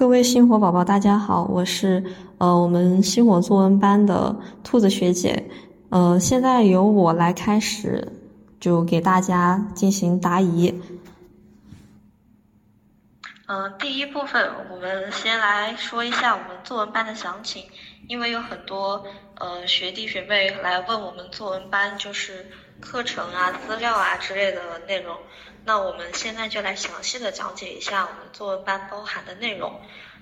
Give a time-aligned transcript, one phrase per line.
[0.00, 2.02] 各位星火宝宝，大家好，我是
[2.38, 4.34] 呃我们星火作文班的
[4.64, 5.44] 兔子学姐，
[5.90, 8.10] 呃，现在由我来开始，
[8.58, 10.74] 就给大家进行答疑。
[13.52, 17.68] 嗯，第一部分我们先来说一下我们作文班的详情，
[18.06, 22.48] 因为有很多呃学弟学妹来问我们作文班就是
[22.80, 25.18] 课程啊、资料啊之类的内容。
[25.64, 29.80] 那我们现在就来详细的讲解一下我们作文班包含的内容。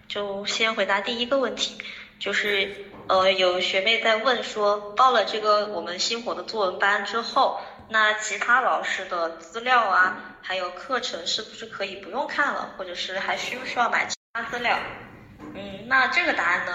[0.08, 1.76] 就先回答第一个问题，
[2.18, 7.60] 就是呃有学妹在问说，报了这个我们星火的作文班之后，
[7.90, 14.78] 那其他老师的资料啊，还有课程是不是可以不用看了，或者是还需不需要买其他资料？
[15.54, 16.72] 嗯，那这个答案呢，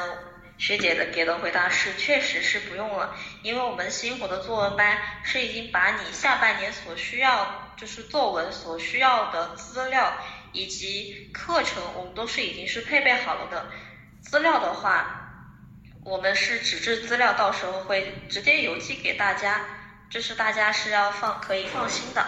[0.57, 7.62] 学姐的给的回答是，确实是不用了，因为我们星火的作文班是已经把你下半年所需要。
[7.76, 10.13] 就是作文所需要的资料
[10.54, 13.66] 以及课程，我们都是已经是配备好了的。
[14.21, 15.49] 资料的话，
[16.05, 19.60] 我们是纸质资料，到时候会直接邮寄给大家，
[20.14, 22.24] 这是大家是要放可以放心的。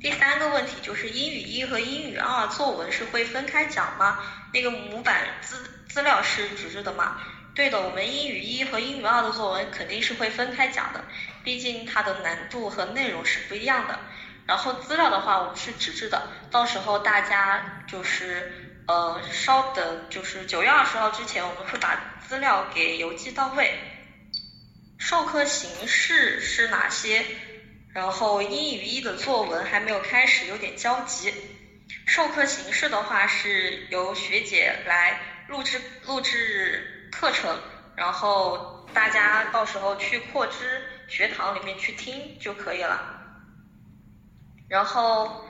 [0.00, 4.16] 第三个问题就是英语一和英语二作文是会分开讲吗？
[4.54, 7.20] 那个模板资资料是纸质的吗？
[7.56, 11.02] 对的，我们英语一和英语二的作文肯定是会分开讲的，
[11.42, 13.98] 毕竟它的难度和内容是不一样的。
[14.46, 23.76] 然后资料的话，我们是纸质的，到时候大家就是呃稍等，就是九月二十号之前，我们会把资料给邮寄到位。
[24.98, 27.24] 授课形式是哪些？
[27.92, 31.32] 然后英语一的作文还没有开始，有点焦急。
[32.06, 36.92] 授课形式的话，是由学姐来录制录制。
[37.12, 37.58] 课程，
[37.94, 43.00] 然后大家到时候去扩知学堂里面去听就可以了。
[44.68, 45.46] 然后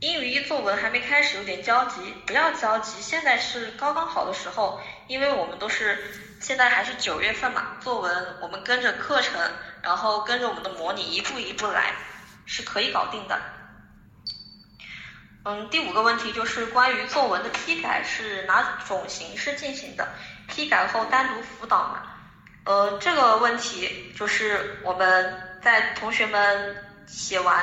[0.00, 5.98] 英语一作文还没开始，有点焦急，不要焦急，现在是刚刚好的时候，因为我们都是
[6.40, 9.40] 现在还是九月份嘛，作文我们跟着课程，
[9.82, 11.92] 然后跟着我们的模拟一步一步来，
[12.46, 13.40] 是可以搞定的。
[15.44, 20.08] 嗯，第五个问题就是关于作文的批改是哪种形式进行的？
[20.48, 22.02] 批改后单独辅导嘛？
[22.64, 27.62] 呃，这个问题就是我们在同学们写完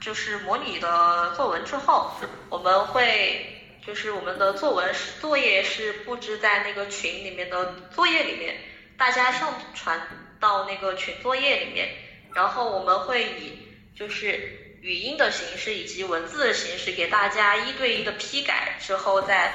[0.00, 2.12] 就是模拟的作文之后，
[2.48, 3.57] 我们会
[3.88, 8.54] 就是我们的作文是作业是布置在那个群里面的作业里面，
[8.98, 9.98] 大家上传
[10.38, 11.88] 到那个群作业里面，
[12.34, 13.58] 然后我们会以
[13.96, 19.54] 就是语音的形式以及文字的形式给大家一对一的批改之后再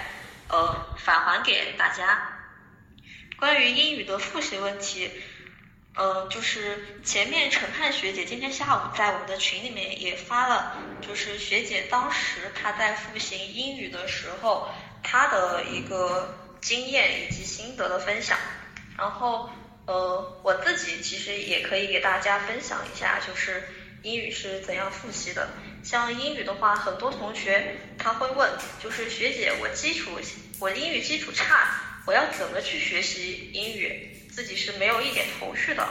[0.49, 2.39] 呃返还给大家。
[3.37, 5.11] 关于英语的复习问题，
[5.95, 10.75] 嗯，就是前面陈汉学姐今天下午在我们的群里面也发了，
[11.07, 14.67] 就是学姐当时她在复习英语的时候，
[15.03, 18.35] 她的一个经验以及心得的分享。
[18.97, 19.51] 然后，
[19.85, 23.63] 呃，我自己其实也可以给大家分享一下，就是
[24.01, 25.47] 英语是怎样复习的。
[25.83, 28.49] 像英语的话，很多同学他会问，
[28.81, 30.09] 就是学姐，我基础
[30.59, 31.69] 我英语基础差。
[32.05, 34.09] 我要怎么去学习英语？
[34.33, 35.87] 自己是没有一点头绪的。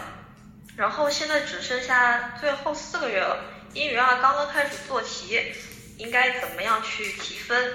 [0.77, 3.45] 然后现在只剩下最后四个月了，
[3.75, 5.41] 英语二刚刚开始做题，
[5.99, 7.75] 应该怎么样去提分？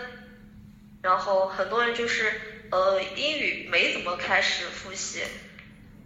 [1.02, 5.24] 然后很多人就是呃英语没怎么开始复习，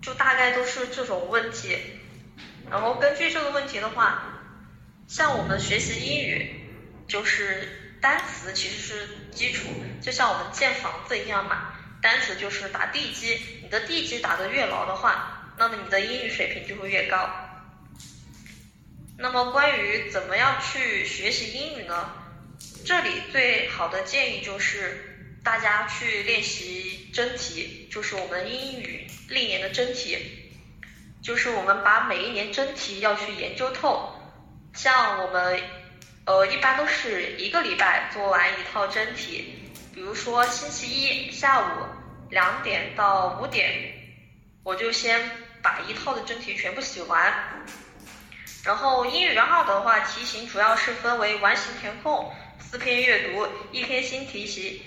[0.02, 1.78] 就大概都是这种问题。
[2.70, 4.42] 然后根据这个问题的话，
[5.08, 6.70] 像我们学习英语，
[7.08, 9.70] 就是单词其实是基础，
[10.02, 11.74] 就像我们建房子一样嘛。
[12.02, 17.30] 单词就是打地基，你的地基打得越牢的话，那么你的英语水平就会越高。
[19.18, 22.12] 那么关于怎么样去学习英语呢？
[22.84, 30.18] 这里最好的建议就是大家去练习真题，就是我们英语历年的真题，
[31.22, 34.16] 就是我们把每一年真题要去研究透。
[34.74, 35.62] 像我们
[36.26, 39.54] 呃一般都是一个礼拜做完一套真题。
[39.94, 40.88] 比如说星期
[41.28, 41.64] 一下午
[42.30, 43.94] 两点到五点，
[44.64, 45.30] 我就先
[45.62, 47.34] 把一套的真题全部写完。
[48.64, 54.80] 然后英语二的话，题型主要是分为完形填空、四篇阅读、一篇新题型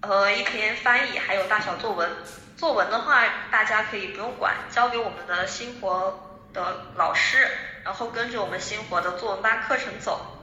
[0.00, 2.10] 和一篇翻译，还有大小作文。
[2.56, 7.48] 作文的话，大家可以不用管，交给我们的星活的老师，
[7.84, 10.37] 然后跟着我们星活的作文班课程走。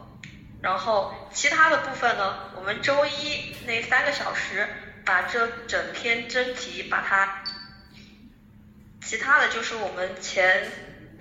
[0.66, 4.68] 然后其他的部分呢，我们周一那三个小时
[5.06, 7.44] 把这整篇真题把它，
[9.00, 10.72] 其他的就是我们前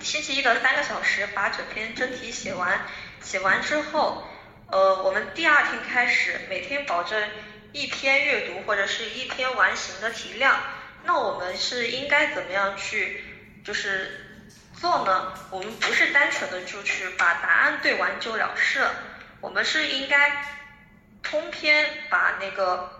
[0.00, 2.87] 星期一的三个小时把整篇真题写完，
[3.20, 4.26] 写完之后，
[4.70, 7.23] 呃，我们第二天开始每天保证
[7.73, 10.58] 一篇阅读或者是一篇完形的题量，
[11.05, 13.23] 那我们是应该怎么样去
[13.62, 14.40] 就是
[14.73, 15.35] 做呢？
[15.50, 18.94] 我们不是单纯的就去把答案对完就了事了，
[19.44, 20.43] 我们是应该
[21.23, 22.91] 通篇把那个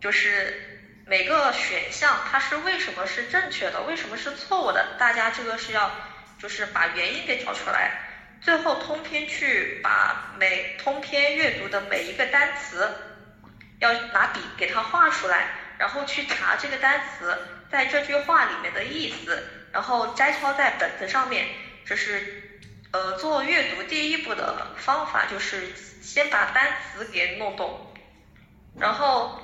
[0.00, 5.88] 就是每个选项它是为什么是正确的，为什么是错误的，大家这个是要
[6.40, 7.92] 就是把原因给找出来，
[8.40, 12.90] 最后通篇去把每通篇阅读的每一个单词。
[13.78, 17.36] 要拿笔给它画出来，然后去查这个单词
[17.68, 21.46] 在这句话里面的意思，然后摘抄在本子上面。
[21.84, 22.41] 这是
[22.92, 27.92] 呃做阅读第一步的方法，就是先把单词给弄懂，
[28.78, 29.38] 然后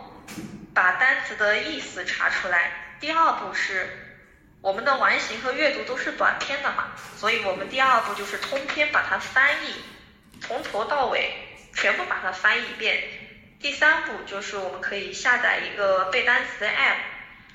[0.75, 2.97] 把单词的意思查出来。
[3.01, 3.89] 第二步是
[4.61, 9.75] 我们的完形和阅读都是短篇的嘛，所以我们第二步就是通篇把它翻译，
[10.41, 11.33] 从头到尾
[11.75, 13.03] 全部把它翻译一遍。
[13.61, 16.97] 第三步就是我们可以下载一个背单词的 app，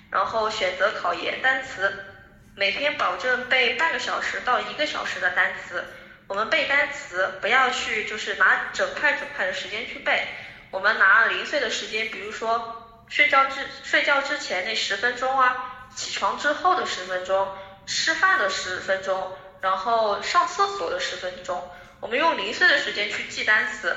[0.10, 2.13] 然后选择考研单词，
[2.56, 5.84] 每天保证背半个小时到一个小时的单词。
[6.28, 10.28] 我们背单词不要去就是拿整块整块的时间去背，
[10.72, 17.48] 我们拿零碎的时间，比如说睡觉之睡觉之前那十分钟啊，起床之后的十分钟，
[17.86, 23.96] 吃饭的十分钟，然后上厕所的十分钟，我们用零碎的时间去记单词。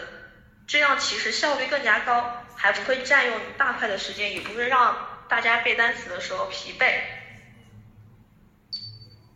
[0.67, 6.93] 这样其实效率更加高，还不会占用大块的时间，也不会让大家背单词的时候疲惫。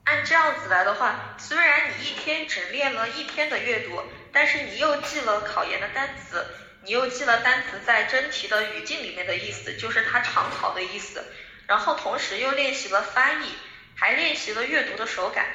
[0.04, 4.02] 按这样子来的话，虽然你一天只练了一天的阅读，
[4.32, 6.44] 但是你又记了考研的单词，
[6.82, 11.24] 你又记了单词在真题的语境里面的意思，就是它常考的意思，
[11.66, 13.52] 然后同时又练习了翻译，
[13.94, 15.46] 还练习了阅读的手感，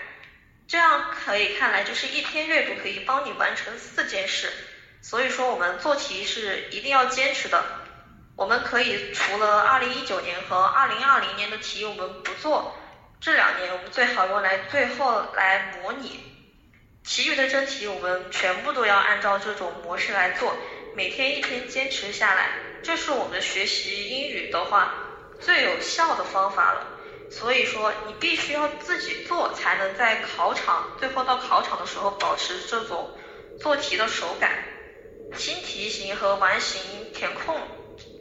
[0.67, 4.51] 这样可以看来就是一天阅读可以帮你完成四件事。
[5.01, 7.63] 所以说，我们做题是一定要坚持的。
[8.35, 12.75] 我们可以除了二零一九年和二零二零年的题我们不做，
[13.21, 16.19] 这两年我们最好用来最后来模拟。
[17.03, 20.55] 其余的真题我们全部都要按照这种模式来做，
[20.95, 22.49] 每天一天坚持下来，
[22.83, 24.93] 这是我们学习英语的话
[25.39, 26.87] 最有效的方法了。
[27.31, 33.17] 所以说，你必须要自己做，才能在考场最后到考场的时候保持这种
[33.59, 34.63] 做题的手感。
[35.35, 36.79] 新题型和完形
[37.13, 37.59] 填空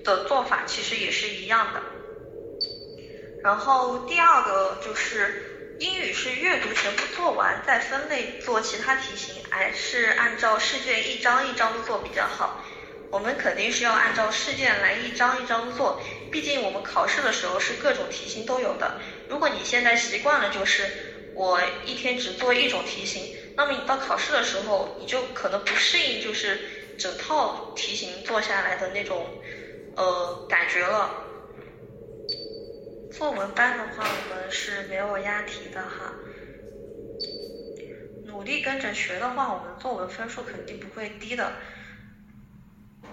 [0.02, 1.82] 的做法其实也是一样的。
[3.44, 5.36] 然后第二个就是
[5.76, 12.56] 英语是阅读全部做完再分类做其他题型，还是按照试卷一张一张做比较好？
[13.10, 16.00] 我们肯定是要按照试卷来一张一张做，
[16.30, 18.96] 毕竟我们考试的时候是各种题型都有的。
[19.28, 20.90] 如果你现在习惯了就是
[21.34, 26.58] 我一天只做一种题型，那么你到考试的时候你就可能不适应，就是。
[26.96, 29.36] 整套题型做下来的那种，
[29.96, 31.12] 呃，感觉了。
[33.16, 36.12] 作文班的话，我们是没有押题的哈。
[38.26, 41.52] 努力跟着学的话，我们作文分数肯定不会低的。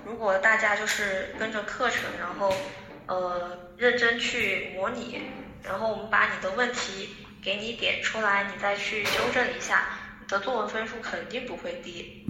[0.03, 2.51] 如果大家就是跟着课程，然后
[3.05, 5.21] 呃认真去模拟，
[5.63, 7.09] 然后我们把你的问题
[7.43, 12.25] 给你点出来，你再去纠正一下，你的作文分数肯定不会低。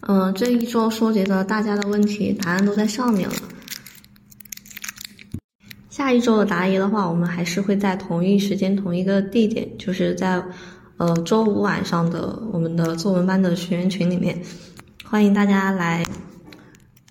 [0.00, 3.36] 嗯，这一周收集的大家的问题答案都在上面了。
[5.94, 10.42] 下一周的答疑的话，我们还是会在同一时间、同一个地点，就是在
[10.96, 14.42] 呃周五晚上的我们的作文班的学员群里面，
[15.04, 16.04] 欢迎大家来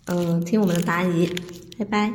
[0.07, 1.29] 呃听我们的答疑，
[1.79, 2.11] 拜拜。